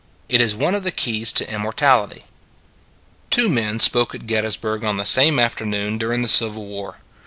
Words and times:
It 0.29 0.41
is 0.41 0.55
one 0.55 0.73
of 0.73 0.83
the 0.83 0.89
keys 0.91 1.31
to 1.33 1.47
immortality. 1.47 2.25
Two 3.29 3.47
men 3.49 3.77
spoke 3.77 4.15
at 4.15 4.25
Gettysburg 4.25 4.83
on 4.83 4.97
the 4.97 5.05
same 5.05 5.37
afternoon 5.37 5.99
during 5.99 6.23
the 6.23 6.27
Civil 6.27 6.65
War. 6.65 6.95